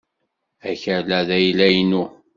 [0.69, 2.03] Akal-a d ayla-inu.